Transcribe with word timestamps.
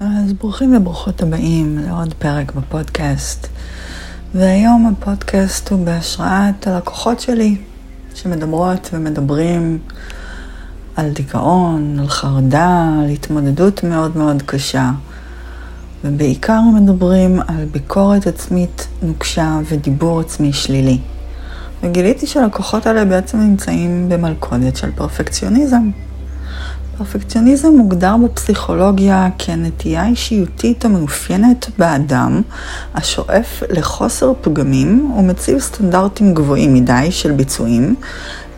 אז 0.00 0.32
ברוכים 0.32 0.76
וברוכות 0.76 1.22
הבאים 1.22 1.78
לעוד 1.78 2.14
פרק 2.14 2.52
בפודקאסט. 2.52 3.48
והיום 4.34 4.86
הפודקאסט 4.86 5.68
הוא 5.68 5.84
בהשראת 5.84 6.66
הלקוחות 6.66 7.20
שלי, 7.20 7.56
שמדברות 8.14 8.90
ומדברים 8.92 9.78
על 10.96 11.10
דיכאון, 11.10 11.98
על 11.98 12.08
חרדה, 12.08 12.88
על 13.02 13.10
התמודדות 13.10 13.84
מאוד 13.84 14.16
מאוד 14.16 14.42
קשה. 14.42 14.90
ובעיקר 16.04 16.60
מדברים 16.74 17.40
על 17.40 17.64
ביקורת 17.72 18.26
עצמית 18.26 18.88
נוקשה 19.02 19.58
ודיבור 19.68 20.20
עצמי 20.20 20.52
שלילי. 20.52 20.98
וגיליתי 21.82 22.26
שהלקוחות 22.26 22.86
האלה 22.86 23.04
בעצם 23.04 23.38
נמצאים 23.38 24.08
במלכודת 24.08 24.76
של 24.76 24.90
פרפקציוניזם. 24.92 25.90
פרפקציוניזם 26.98 27.68
מוגדר 27.68 28.16
בפסיכולוגיה 28.16 29.28
כנטייה 29.38 30.06
אישיותית 30.06 30.84
המאופיינת 30.84 31.66
באדם 31.78 32.42
השואף 32.94 33.62
לחוסר 33.70 34.32
פגמים 34.40 35.12
ומציב 35.18 35.58
סטנדרטים 35.58 36.34
גבוהים 36.34 36.74
מדי 36.74 37.08
של 37.10 37.32
ביצועים, 37.32 37.94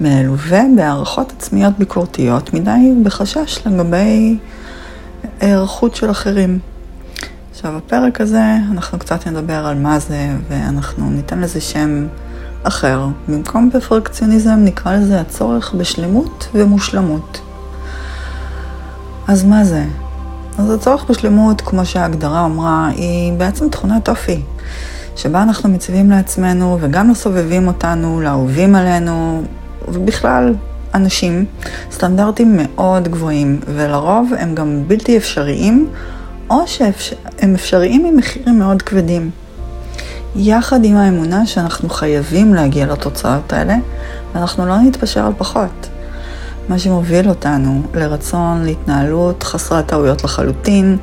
מלווה 0.00 0.62
בהערכות 0.76 1.32
עצמיות 1.38 1.78
ביקורתיות 1.78 2.54
מדי 2.54 2.94
בחשש 3.02 3.66
לגבי 3.66 4.38
היערכות 5.40 5.96
של 5.96 6.10
אחרים. 6.10 6.58
עכשיו, 7.50 7.72
בפרק 7.76 8.20
הזה 8.20 8.42
אנחנו 8.72 8.98
קצת 8.98 9.26
נדבר 9.26 9.66
על 9.66 9.78
מה 9.78 9.98
זה, 9.98 10.28
ואנחנו 10.48 11.10
ניתן 11.10 11.38
לזה 11.40 11.60
שם 11.60 12.06
אחר. 12.62 13.06
במקום 13.28 13.70
פרפקציוניזם 13.72 14.58
נקרא 14.58 14.96
לזה 14.96 15.20
הצורך 15.20 15.74
בשלמות 15.74 16.48
ומושלמות. 16.54 17.40
אז 19.28 19.44
מה 19.44 19.64
זה? 19.64 19.84
אז 20.58 20.70
הצורך 20.70 21.04
בשלמות, 21.10 21.60
כמו 21.60 21.86
שההגדרה 21.86 22.44
אמרה, 22.44 22.88
היא 22.88 23.32
בעצם 23.32 23.68
תכונת 23.68 24.08
אופי, 24.08 24.40
שבה 25.16 25.42
אנחנו 25.42 25.68
מציבים 25.68 26.10
לעצמנו 26.10 26.78
וגם 26.80 27.10
לסובבים 27.10 27.66
אותנו, 27.66 28.20
לאהובים 28.20 28.74
עלינו, 28.74 29.42
ובכלל, 29.88 30.54
אנשים, 30.94 31.44
סטנדרטים 31.92 32.58
מאוד 32.62 33.08
גבוהים, 33.08 33.60
ולרוב 33.74 34.32
הם 34.38 34.54
גם 34.54 34.82
בלתי 34.86 35.16
אפשריים, 35.16 35.88
או 36.50 36.62
שהם 36.66 37.54
אפשריים 37.54 38.04
עם 38.06 38.16
מחירים 38.16 38.58
מאוד 38.58 38.82
כבדים. 38.82 39.30
יחד 40.36 40.84
עם 40.84 40.96
האמונה 40.96 41.46
שאנחנו 41.46 41.88
חייבים 41.88 42.54
להגיע 42.54 42.86
לתוצאות 42.86 43.52
האלה, 43.52 43.74
ואנחנו 44.34 44.66
לא 44.66 44.78
נתפשר 44.78 45.26
על 45.26 45.32
פחות. 45.38 45.88
מה 46.68 46.78
שמוביל 46.78 47.28
אותנו 47.28 47.82
לרצון 47.94 48.64
להתנהלות 48.64 49.42
חסרת 49.42 49.86
טעויות 49.86 50.24
לחלוטין, 50.24 50.96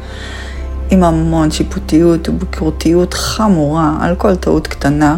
עם 0.90 1.04
המון 1.04 1.52
שיפוטיות 1.52 2.30
וביקורתיות 2.30 3.14
חמורה 3.14 3.98
על 4.02 4.16
כל 4.16 4.36
טעות 4.36 4.68
קטנה 4.68 5.18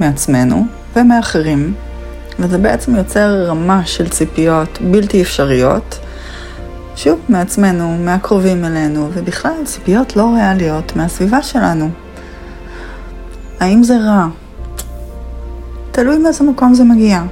מעצמנו 0.00 0.64
ומאחרים, 0.96 1.74
וזה 2.38 2.58
בעצם 2.58 2.96
יוצר 2.96 3.44
רמה 3.46 3.86
של 3.86 4.08
ציפיות 4.08 4.78
בלתי 4.90 5.22
אפשריות, 5.22 5.98
שוב, 6.96 7.18
מעצמנו, 7.28 7.96
מהקרובים 8.04 8.64
אלינו, 8.64 9.08
ובכלל 9.14 9.52
ציפיות 9.64 10.16
לא 10.16 10.30
ריאליות 10.34 10.96
מהסביבה 10.96 11.42
שלנו. 11.42 11.90
האם 13.60 13.82
זה 13.82 13.98
רע? 13.98 14.26
תלוי 15.90 16.18
מאיזה 16.18 16.44
מקום 16.44 16.74
זה 16.74 16.84
מגיע. 16.84 17.22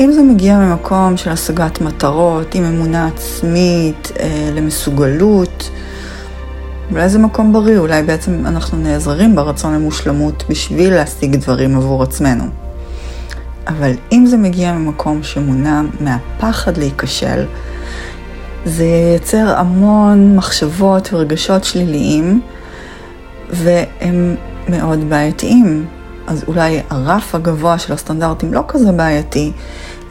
אם 0.00 0.12
זה 0.12 0.22
מגיע 0.22 0.58
ממקום 0.58 1.16
של 1.16 1.30
השגת 1.30 1.80
מטרות, 1.80 2.54
עם 2.54 2.64
אמונה 2.64 3.06
עצמית, 3.06 4.12
אה, 4.20 4.50
למסוגלות, 4.54 5.70
אולי 6.90 7.08
זה 7.08 7.18
מקום 7.18 7.52
בריא, 7.52 7.78
אולי 7.78 8.02
בעצם 8.02 8.46
אנחנו 8.46 8.78
נעזרים 8.78 9.36
ברצון 9.36 9.74
למושלמות 9.74 10.44
בשביל 10.48 10.94
להשיג 10.94 11.36
דברים 11.36 11.76
עבור 11.76 12.02
עצמנו. 12.02 12.44
אבל 13.68 13.92
אם 14.12 14.26
זה 14.26 14.36
מגיע 14.36 14.72
ממקום 14.72 15.22
שמונע 15.22 15.82
מהפחד 16.00 16.76
להיכשל, 16.76 17.44
זה 18.64 18.84
ייצר 18.84 19.58
המון 19.58 20.36
מחשבות 20.36 21.12
ורגשות 21.12 21.64
שליליים, 21.64 22.40
והם 23.50 24.36
מאוד 24.68 25.08
בעייתיים. 25.08 25.86
אז 26.26 26.44
אולי 26.48 26.80
הרף 26.90 27.34
הגבוה 27.34 27.78
של 27.78 27.92
הסטנדרטים 27.92 28.54
לא 28.54 28.64
כזה 28.68 28.92
בעייתי, 28.92 29.52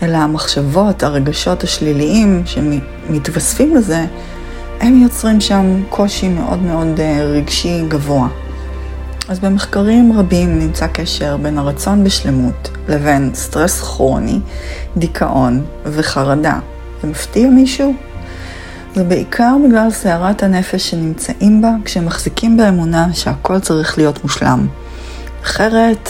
אלא 0.02 0.18
המחשבות, 0.18 1.04
הרגשות 1.04 1.64
השליליים 1.64 2.44
שמתווספים 2.46 3.76
לזה, 3.76 4.06
הם 4.80 5.02
יוצרים 5.02 5.42
שם 5.42 5.84
קושי 5.90 6.30
מאוד 6.30 6.62
מאוד 6.62 7.00
אה, 7.00 7.24
רגשי 7.24 7.82
גבוה. 7.88 8.28
אז 9.30 9.40
במחקרים 9.40 10.20
רבים 10.20 10.60
נמצא 10.60 10.88
קשר 10.88 11.38
בין 11.38 11.58
הרצון 11.58 12.04
בשלמות 12.04 12.70
לבין 12.90 13.32
סטרס 13.34 13.82
כרוני, 13.82 14.40
דיכאון 14.98 15.66
וחרדה. 15.86 16.60
זה 17.02 17.08
מפתיע 17.08 17.50
מישהו? 17.50 17.94
זה 18.96 19.04
בעיקר 19.04 19.56
בגלל 19.68 19.92
סערת 19.92 20.44
הנפש 20.44 20.90
שנמצאים 20.90 21.62
בה 21.62 21.70
כשמחזיקים 21.86 22.58
באמונה 22.58 23.14
שהכל 23.14 23.60
צריך 23.60 23.98
להיות 23.98 24.24
מושלם. 24.24 24.68
אחרת, 25.44 26.10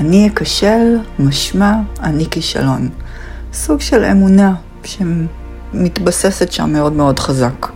אני 0.00 0.28
אכשל, 0.28 0.98
משמע 1.18 1.72
אני 2.00 2.26
כישלון. 2.30 2.88
סוג 3.52 3.80
של 3.80 4.04
אמונה 4.04 4.54
שמתבססת 4.84 6.52
שם 6.52 6.72
מאוד 6.72 6.92
מאוד 6.92 7.18
חזק. 7.18 7.66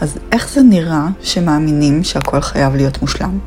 אז 0.00 0.18
איך 0.32 0.48
זה 0.48 0.62
נראה 0.62 1.06
שמאמינים 1.20 2.04
שהכל 2.04 2.40
חייב 2.40 2.74
להיות 2.74 3.02
מושלם? 3.02 3.38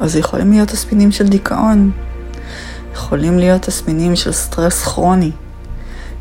אז 0.00 0.16
יכולים 0.16 0.50
להיות 0.52 0.68
תסמינים 0.68 1.12
של 1.12 1.28
דיכאון, 1.28 1.90
יכולים 2.92 3.38
להיות 3.38 3.62
תסמינים 3.62 4.16
של 4.16 4.32
סטרס 4.32 4.82
כרוני, 4.82 5.30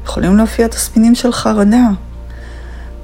יכולים 0.04 0.38
להופיע 0.38 0.68
תסמינים 0.68 1.16
של 1.16 1.32
חרדה, 1.32 1.88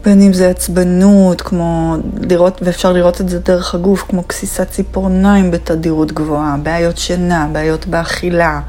בין 0.05 0.21
אם 0.21 0.33
זה 0.33 0.49
עצבנות, 0.49 1.41
כמו 1.41 1.97
לראות, 2.29 2.61
ואפשר 2.61 2.93
לראות 2.93 3.21
את 3.21 3.29
זה 3.29 3.39
דרך 3.39 3.75
הגוף, 3.75 4.05
כמו 4.09 4.23
גסיסת 4.29 4.69
ציפורניים 4.69 5.51
בתדירות 5.51 6.11
גבוהה, 6.11 6.57
בעיות 6.63 6.97
שינה, 6.97 7.47
בעיות 7.51 7.85
באכילה, 7.85 8.61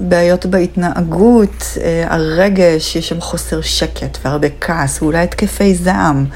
בעיות 0.00 0.46
בהתנהגות, 0.46 1.78
אה, 1.80 2.04
הרגש, 2.08 2.96
יש 2.96 3.08
שם 3.08 3.20
חוסר 3.20 3.60
שקט 3.60 4.18
והרבה 4.24 4.48
כעס, 4.60 5.02
ואולי 5.02 5.18
התקפי 5.18 5.74
זעם, 5.74 6.26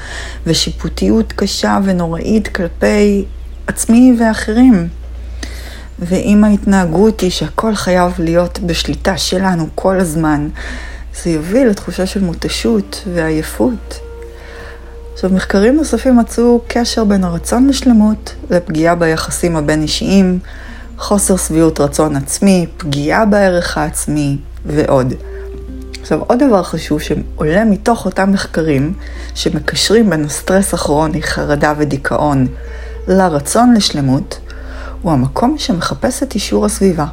ושיפוטיות 0.47 1.33
קשה 1.33 1.79
ונוראית 1.83 2.47
כלפי 2.47 3.25
עצמי 3.67 4.17
ואחרים. 4.19 4.87
ואם 5.99 6.43
ההתנהגות 6.43 7.21
היא 7.21 7.31
שהכל 7.31 7.75
חייב 7.75 8.11
להיות 8.19 8.59
בשליטה 8.59 9.17
שלנו 9.17 9.67
כל 9.75 9.99
הזמן, 9.99 10.49
זה 11.23 11.29
יוביל 11.29 11.67
לתחושה 11.67 12.05
של 12.05 12.23
מותשות 12.23 13.03
ועייפות. 13.13 14.06
עכשיו, 15.17 15.29
מחקרים 15.33 15.75
נוספים 15.75 16.17
מצאו 16.17 16.61
קשר 16.67 17.03
בין 17.03 17.23
הרצון 17.23 17.67
לשלמות 17.67 18.35
לפגיעה 18.49 18.95
ביחסים 18.95 19.55
הבין-אישיים, 19.55 20.39
חוסר 20.97 21.37
שביעות 21.37 21.79
רצון 21.79 22.15
עצמי, 22.15 22.67
פגיעה 22.77 23.25
בערך 23.25 23.77
העצמי 23.77 24.37
ועוד. 24.65 25.13
עכשיו, 26.01 26.19
עוד 26.27 26.43
דבר 26.43 26.63
חשוב 26.63 27.01
שעולה 27.01 27.65
מתוך 27.65 28.05
אותם 28.05 28.31
מחקרים 28.31 28.93
שמקשרים 29.35 30.09
בין 30.09 30.25
הסטרס 30.25 30.73
הכרוני, 30.73 31.21
חרדה 31.21 31.73
ודיכאון 31.77 32.47
לרצון 33.07 33.73
לשלמות, 33.73 34.39
הוא 35.01 35.11
המקום 35.11 35.55
שמחפש 35.57 36.23
את 36.23 36.35
אישור 36.35 36.65
הסביבה, 36.65 37.05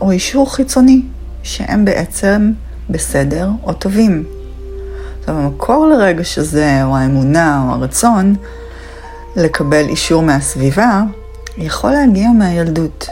או 0.00 0.10
אישור 0.10 0.54
חיצוני, 0.54 1.02
שהם 1.42 1.84
בעצם 1.84 2.52
בסדר 2.90 3.50
או 3.62 3.72
טובים. 3.72 4.37
המקור 5.28 5.86
לרגש 5.86 6.38
הזה, 6.38 6.84
או 6.84 6.96
האמונה, 6.96 7.64
או 7.66 7.74
הרצון, 7.74 8.34
לקבל 9.36 9.84
אישור 9.88 10.22
מהסביבה, 10.22 11.02
יכול 11.58 11.90
להגיע 11.90 12.28
מהילדות. 12.30 13.08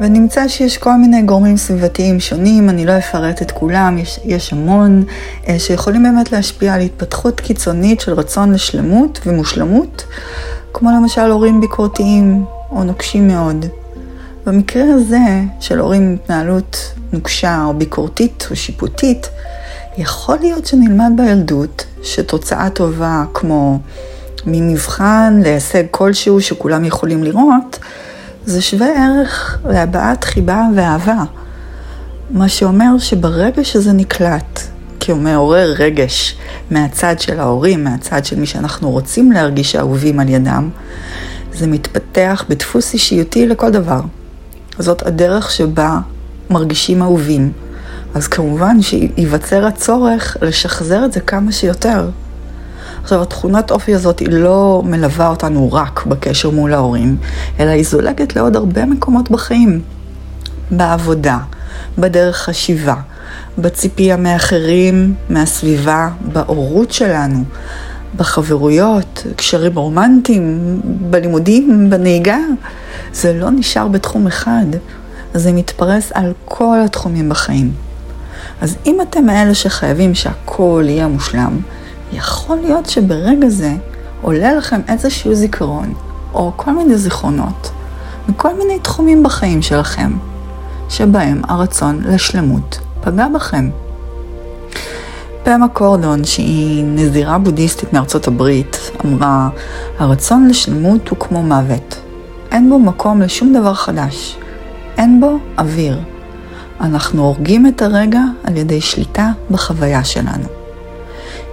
ונמצא 0.00 0.48
שיש 0.48 0.78
כל 0.78 0.96
מיני 0.96 1.22
גורמים 1.22 1.56
סביבתיים 1.56 2.20
שונים, 2.20 2.68
אני 2.70 2.86
לא 2.86 2.98
אפרט 2.98 3.42
את 3.42 3.50
כולם, 3.50 3.98
יש, 3.98 4.20
יש 4.24 4.52
המון, 4.52 5.04
אה, 5.48 5.58
שיכולים 5.58 6.02
באמת 6.02 6.32
להשפיע 6.32 6.74
על 6.74 6.80
התפתחות 6.80 7.40
קיצונית 7.40 8.00
של 8.00 8.12
רצון 8.12 8.52
לשלמות 8.52 9.20
ומושלמות, 9.26 10.04
כמו 10.72 10.90
למשל 10.90 11.30
הורים 11.30 11.60
ביקורתיים 11.60 12.44
או 12.70 12.84
נוקשים 12.84 13.28
מאוד. 13.28 13.66
במקרה 14.46 14.82
הזה 14.94 15.40
של 15.60 15.78
הורים 15.78 16.02
עם 16.02 16.16
התנהלות 16.22 16.94
נוקשה 17.16 17.64
או 17.64 17.74
ביקורתית 17.74 18.46
או 18.50 18.56
שיפוטית, 18.56 19.28
יכול 19.98 20.36
להיות 20.40 20.66
שנלמד 20.66 21.12
בילדות 21.16 21.84
שתוצאה 22.02 22.70
טובה 22.70 23.24
כמו 23.34 23.78
ממבחן 24.46 25.40
להישג 25.44 25.84
כלשהו 25.90 26.40
שכולם 26.40 26.84
יכולים 26.84 27.24
לראות, 27.24 27.78
זה 28.44 28.62
שווה 28.62 28.86
ערך 28.86 29.58
להבעת 29.64 30.24
חיבה 30.24 30.62
ואהבה. 30.76 31.24
מה 32.30 32.48
שאומר 32.48 32.98
שברגע 32.98 33.64
שזה 33.64 33.92
נקלט 33.92 34.60
כמעורר 35.00 35.74
רגש 35.78 36.36
מהצד 36.70 37.20
של 37.20 37.40
ההורים, 37.40 37.84
מהצד 37.84 38.24
של 38.24 38.40
מי 38.40 38.46
שאנחנו 38.46 38.90
רוצים 38.90 39.32
להרגיש 39.32 39.76
אהובים 39.76 40.20
על 40.20 40.28
ידם, 40.28 40.70
זה 41.52 41.66
מתפתח 41.66 42.44
בדפוס 42.48 42.94
אישיותי 42.94 43.46
לכל 43.46 43.70
דבר. 43.70 44.00
זאת 44.78 45.06
הדרך 45.06 45.50
שבה 45.50 45.98
מרגישים 46.50 47.02
אהובים. 47.02 47.52
אז 48.14 48.28
כמובן 48.28 48.82
שייווצר 48.82 49.66
הצורך 49.66 50.36
לשחזר 50.42 51.04
את 51.04 51.12
זה 51.12 51.20
כמה 51.20 51.52
שיותר. 51.52 52.10
עכשיו, 53.02 53.22
התכונת 53.22 53.70
אופי 53.70 53.94
הזאת 53.94 54.18
היא 54.18 54.28
לא 54.30 54.82
מלווה 54.84 55.28
אותנו 55.28 55.72
רק 55.72 56.06
בקשר 56.06 56.50
מול 56.50 56.74
ההורים, 56.74 57.16
אלא 57.60 57.70
היא 57.70 57.84
זולגת 57.84 58.36
לעוד 58.36 58.56
הרבה 58.56 58.86
מקומות 58.86 59.30
בחיים. 59.30 59.80
בעבודה, 60.70 61.38
בדרך 61.98 62.36
חשיבה, 62.36 62.94
בציפייה 63.58 64.16
מאחרים, 64.16 65.14
מהסביבה, 65.30 66.08
בהורות 66.32 66.92
שלנו, 66.92 67.44
בחברויות, 68.16 69.26
קשרים 69.36 69.78
רומנטיים, 69.78 70.80
בלימודים, 70.84 71.90
בנהיגה. 71.90 72.38
זה 73.12 73.32
לא 73.32 73.50
נשאר 73.50 73.88
בתחום 73.88 74.26
אחד, 74.26 74.66
זה 75.38 75.52
מתפרס 75.52 76.12
על 76.14 76.32
כל 76.44 76.78
התחומים 76.84 77.28
בחיים. 77.28 77.72
אז 78.60 78.76
אם 78.86 79.00
אתם 79.00 79.26
מאלה 79.26 79.54
שחייבים 79.54 80.14
שהכל 80.14 80.84
יהיה 80.86 81.08
מושלם, 81.08 81.58
יכול 82.12 82.56
להיות 82.56 82.86
שברגע 82.86 83.48
זה 83.48 83.72
עולה 84.22 84.54
לכם 84.54 84.80
איזשהו 84.88 85.34
זיכרון, 85.34 85.94
או 86.34 86.52
כל 86.56 86.72
מיני 86.72 86.96
זיכרונות, 86.98 87.70
מכל 88.28 88.54
מיני 88.54 88.78
תחומים 88.78 89.22
בחיים 89.22 89.62
שלכם, 89.62 90.12
שבהם 90.88 91.42
הרצון 91.48 92.00
לשלמות 92.04 92.78
פגע 93.00 93.26
בכם. 93.34 93.70
פמה 95.42 95.68
קורדון, 95.68 96.24
שהיא 96.24 96.84
נזירה 96.84 97.38
בודהיסטית 97.38 97.92
מארצות 97.92 98.28
הברית, 98.28 98.90
אמרה, 99.04 99.48
הרצון 99.98 100.48
לשלמות 100.48 101.08
הוא 101.08 101.18
כמו 101.18 101.42
מוות. 101.42 101.96
אין 102.52 102.70
בו 102.70 102.78
מקום 102.78 103.20
לשום 103.20 103.52
דבר 103.52 103.74
חדש. 103.74 104.36
אין 104.98 105.20
בו 105.20 105.38
אוויר. 105.58 106.00
אנחנו 106.80 107.22
הורגים 107.22 107.66
את 107.66 107.82
הרגע 107.82 108.20
על 108.44 108.56
ידי 108.56 108.80
שליטה 108.80 109.30
בחוויה 109.50 110.04
שלנו. 110.04 110.44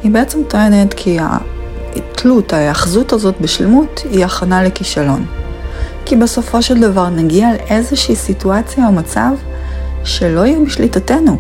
היא 0.04 0.12
בעצם 0.12 0.44
טוענת 0.48 0.94
כי 0.94 1.18
התלות, 1.22 2.54
ההאחזות 2.54 3.14
הזאת 3.14 3.42
בשלמות, 3.42 4.02
היא 4.12 4.26
הכנה 4.26 4.64
לכישלון. 4.64 5.26
כי 6.06 6.16
בסופו 6.16 6.62
של 6.62 6.82
דבר 6.82 7.10
נגיע 7.10 7.48
לאיזושהי 7.54 8.16
סיטואציה 8.16 8.88
או 8.88 8.92
מצב 8.92 9.32
שלא 10.04 10.46
יהיו 10.46 10.66
בשליטתנו. 10.66 11.38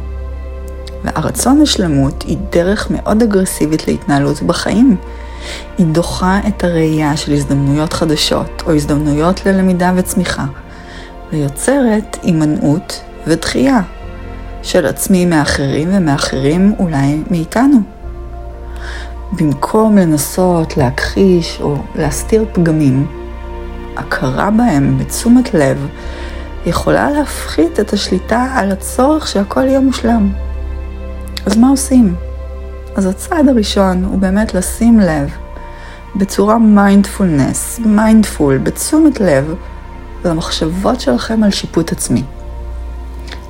והרצון 1.03 1.61
לשלמות 1.61 2.23
היא 2.27 2.37
דרך 2.49 2.91
מאוד 2.91 3.23
אגרסיבית 3.23 3.87
להתנהלות 3.87 4.41
בחיים. 4.41 4.95
היא 5.77 5.85
דוחה 5.85 6.39
את 6.47 6.63
הראייה 6.63 7.17
של 7.17 7.33
הזדמנויות 7.33 7.93
חדשות 7.93 8.63
או 8.65 8.71
הזדמנויות 8.71 9.45
ללמידה 9.45 9.93
וצמיחה, 9.95 10.45
ויוצרת 11.33 12.17
הימנעות 12.23 13.01
ודחייה 13.27 13.81
של 14.63 14.85
עצמי 14.85 15.25
מאחרים 15.25 15.89
ומאחרים 15.91 16.73
אולי 16.79 17.23
מאיתנו. 17.31 17.77
במקום 19.31 19.97
לנסות 19.97 20.77
להכחיש 20.77 21.57
או 21.61 21.77
להסתיר 21.95 22.45
פגמים, 22.53 23.07
הכרה 23.97 24.51
בהם 24.51 24.97
בתשומת 24.97 25.53
לב 25.53 25.87
יכולה 26.65 27.11
להפחית 27.11 27.79
את 27.79 27.93
השליטה 27.93 28.47
על 28.55 28.71
הצורך 28.71 29.27
שהכל 29.27 29.63
יהיה 29.67 29.79
מושלם. 29.79 30.29
אז 31.45 31.57
מה 31.57 31.69
עושים? 31.69 32.15
אז 32.95 33.05
הצעד 33.05 33.49
הראשון 33.49 34.03
הוא 34.03 34.19
באמת 34.19 34.53
לשים 34.53 34.99
לב 34.99 35.29
בצורה 36.15 36.57
מיינדפולנס, 36.57 37.79
mindful, 37.85 38.57
בתשומת 38.57 39.19
לב, 39.19 39.55
למחשבות 40.25 41.01
שלכם 41.01 41.43
על 41.43 41.51
שיפוט 41.51 41.91
עצמי. 41.91 42.23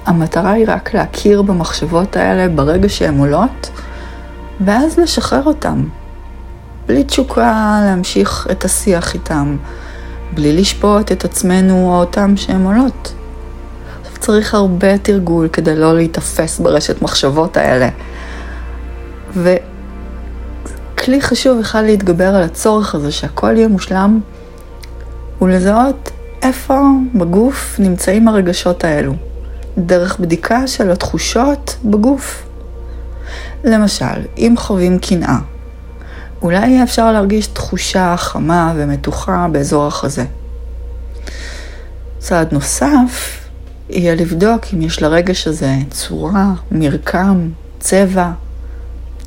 המטרה 0.06 0.52
היא 0.52 0.66
רק 0.68 0.94
להכיר 0.94 1.42
במחשבות 1.42 2.16
האלה 2.16 2.50
ברגע 2.56 2.90
שהן 2.90 3.18
עולות, 3.18 3.70
ואז 4.66 5.00
לשחרר 5.00 5.44
אותן. 5.46 5.84
בלי 6.88 7.04
תשוקה 7.04 7.80
להמשיך 7.86 8.48
את 8.52 8.66
השיח 8.66 9.14
איתם, 9.14 9.58
בלי 10.34 10.58
לשפוט 10.58 11.12
את 11.12 11.26
עצמנו 11.26 11.74
או 11.74 12.00
אותם 12.00 12.38
שהן 12.38 12.64
עולות. 12.64 13.14
עכשיו 14.02 14.18
צריך 14.20 14.54
הרבה 14.54 14.98
תרגול 14.98 15.48
כדי 15.48 15.76
לא 15.76 15.96
להיתפס 15.96 16.60
ברשת 16.60 17.02
מחשבות 17.02 17.58
האלה. 17.58 17.90
וכלי 19.34 21.22
חשוב 21.22 21.60
אחד 21.60 21.84
להתגבר 21.84 22.36
על 22.36 22.44
הצורך 22.44 22.96
הזה 22.96 23.12
שהכל 23.12 23.58
יהיה 23.58 23.68
מושלם, 23.68 24.20
הוא 25.40 25.50
לזהות 25.50 26.12
איפה 26.44 26.82
בגוף 27.16 27.76
נמצאים 27.80 28.28
הרגשות 28.28 28.84
האלו. 28.84 29.14
דרך 29.78 30.20
בדיקה 30.20 30.68
של 30.68 30.92
התחושות 30.92 31.78
בגוף. 31.86 32.44
למשל, 33.64 34.06
אם 34.38 34.54
חווים 34.58 35.00
קנאה, 35.00 35.38
אולי 36.42 36.68
יהיה 36.68 36.84
אפשר 36.84 37.12
להרגיש 37.12 37.48
תחושה 37.48 38.16
חמה 38.18 38.74
ומתוחה 38.76 39.48
באזור 39.52 39.88
החזה. 39.88 40.26
צעד 42.20 42.54
נוסף 42.54 43.40
יהיה 43.90 44.16
לבדוק 44.16 44.66
אם 44.74 44.82
יש 44.82 45.02
לרגש 45.02 45.48
הזה 45.48 45.76
צורה, 45.92 46.52
מרקם, 46.72 47.50
צבע, 47.80 48.32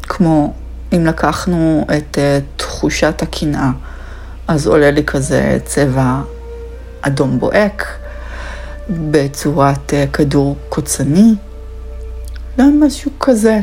כמו 0.02 0.52
אם 0.92 1.06
לקחנו 1.06 1.86
את 1.96 2.18
uh, 2.18 2.58
תחושת 2.58 3.22
הקנאה, 3.22 3.70
אז 4.48 4.66
עולה 4.66 4.90
לי 4.90 5.04
כזה 5.04 5.58
צבע 5.64 6.20
אדום 7.06 7.38
בוהק, 7.38 7.87
בצורת 8.91 9.91
uh, 9.91 10.12
כדור 10.12 10.56
קוצני, 10.69 11.35
לא 12.58 12.64
משהו 12.81 13.11
כזה. 13.20 13.61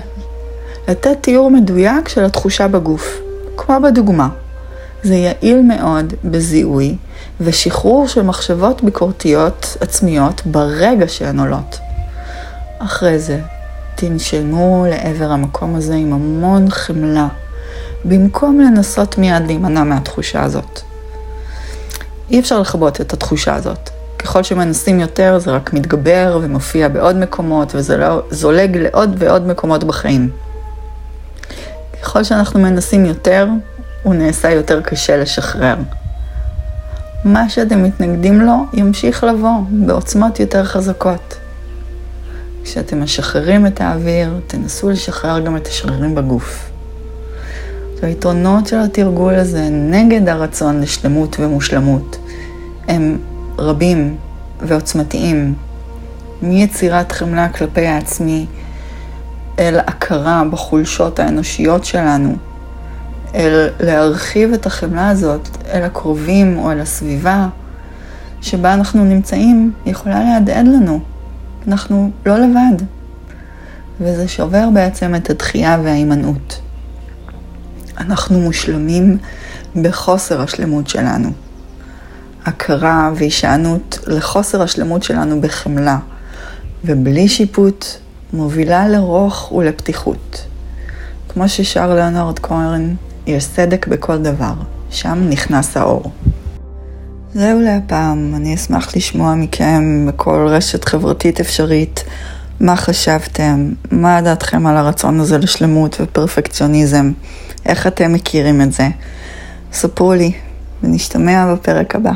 לתת 0.88 1.18
תיאור 1.22 1.52
מדויק 1.52 2.08
של 2.08 2.26
התחושה 2.26 2.68
בגוף. 2.68 3.20
כמו 3.58 3.76
בדוגמה. 3.84 4.30
זה 5.04 5.16
יעיל 5.16 5.62
מאוד 5.62 6.14
בזיהוי 6.26 6.98
ושחרור 7.42 8.08
של 8.08 8.22
מחשבות 8.22 8.84
ביקורתיות 8.84 9.78
עצמיות 9.82 10.42
ברגע 10.46 11.08
שהן 11.08 11.40
עולות. 11.40 11.80
אחרי 12.80 13.20
זה, 13.20 13.40
תנשמו 13.96 14.86
לעבר 14.90 15.32
המקום 15.32 15.76
הזה 15.76 15.96
עם 15.96 16.14
המון 16.14 16.70
חמלה, 16.70 17.28
במקום 18.06 18.60
לנסות 18.60 19.18
מיד 19.18 19.48
להימנע 19.48 19.84
מהתחושה 19.84 20.44
הזאת. 20.44 20.82
אי 22.30 22.40
אפשר 22.40 22.60
לכבות 22.60 23.02
את 23.02 23.14
התחושה 23.14 23.56
הזאת. 23.56 23.90
ככל 24.20 24.44
שמנסים 24.44 25.00
יותר 25.00 25.40
זה 25.40 25.52
רק 25.52 25.74
מתגבר 25.74 26.40
ומופיע 26.42 26.88
בעוד 26.88 27.16
מקומות 27.16 27.76
וזה 27.76 27.98
לא, 27.98 28.22
זולג 28.30 28.78
לעוד 28.78 29.16
ועוד 29.18 29.48
מקומות 29.48 29.84
בחיים. 29.84 30.30
ככל 32.02 32.24
שאנחנו 32.24 32.60
מנסים 32.60 33.06
יותר, 33.06 33.48
הוא 34.04 34.14
נעשה 34.14 34.52
יותר 34.52 34.82
קשה 34.82 35.18
לשחרר. 35.18 35.76
מה 37.26 37.50
שאתם 37.50 37.84
מתנגדים 37.84 38.42
לו 38.42 38.66
ימשיך 38.74 39.24
לבוא 39.24 39.62
בעוצמות 39.70 40.40
יותר 40.40 40.66
חזקות. 40.66 41.38
כשאתם 42.64 43.04
משחררים 43.04 43.68
את 43.68 43.82
האוויר, 43.82 44.40
תנסו 44.48 44.90
לשחרר 44.90 45.40
גם 45.40 45.58
את 45.58 45.68
השרירים 45.68 46.16
בגוף. 46.16 46.73
היתרונות 48.04 48.68
של 48.68 48.80
התרגול 48.80 49.34
הזה 49.34 49.70
נגד 49.72 50.30
הרצון 50.30 50.82
לשלמות 50.82 51.36
ומושלמות 51.40 52.18
הם 52.88 53.18
רבים 53.58 54.16
ועוצמתיים, 54.62 55.54
מיצירת 56.42 57.12
חמלה 57.12 57.50
כלפי 57.50 57.88
העצמי, 57.88 58.46
אל 59.60 59.80
הכרה 59.80 60.44
בחולשות 60.52 61.20
האנושיות 61.20 61.86
שלנו, 61.86 62.36
אל 63.36 63.70
להרחיב 63.80 64.54
את 64.54 64.66
החמלה 64.66 65.10
הזאת 65.10 65.48
אל 65.74 65.84
הקרובים 65.84 66.58
או 66.58 66.72
אל 66.72 66.80
הסביבה 66.80 67.48
שבה 68.42 68.74
אנחנו 68.74 69.06
נמצאים, 69.06 69.74
יכולה 69.86 70.24
להדהד 70.24 70.68
לנו. 70.68 71.00
אנחנו 71.68 72.12
לא 72.26 72.38
לבד. 72.38 72.86
וזה 74.02 74.28
שובר 74.28 74.70
בעצם 74.74 75.16
את 75.16 75.30
הדחייה 75.30 75.78
וההימנעות. 75.84 76.63
אנחנו 77.98 78.40
מושלמים 78.40 79.18
בחוסר 79.82 80.42
השלמות 80.42 80.88
שלנו. 80.88 81.30
הכרה 82.46 83.12
והישענות 83.16 84.00
לחוסר 84.08 84.62
השלמות 84.62 85.04
שלנו 85.04 85.42
בחמלה, 85.42 85.98
ובלי 86.86 87.28
שיפוט 87.28 87.86
מובילה 88.34 88.88
לרוך 88.88 89.52
ולפתיחות. 89.52 90.46
כמו 91.30 91.50
ששר 91.50 91.96
ליאונרד 91.96 92.40
כהן, 92.40 92.96
יש 93.28 93.48
צדק 93.56 93.88
בכל 93.88 94.18
דבר, 94.18 94.54
שם 94.90 95.26
נכנס 95.30 95.78
האור. 95.78 96.12
זהו 97.34 97.60
להפעם, 97.60 98.34
אני 98.36 98.56
אשמח 98.56 98.96
לשמוע 98.96 99.36
מכם 99.36 100.06
בכל 100.08 100.48
רשת 100.50 100.86
חברתית 100.86 101.40
אפשרית 101.40 102.04
מה 102.60 102.76
חשבתם? 102.76 103.70
מה 103.92 104.22
דעתכם 104.22 104.68
על 104.68 104.78
הרצון 104.78 105.20
הזה 105.20 105.38
לשלמות 105.38 105.98
ופרפקציוניזם? 106.02 107.12
איך 107.66 107.88
אתם 107.88 108.14
מכירים 108.14 108.62
את 108.62 108.74
זה? 108.74 108.90
ספרו 109.74 110.14
לי, 110.14 110.32
ונשתמע 110.84 111.54
בפרק 111.54 111.96
הבא. 111.96 112.12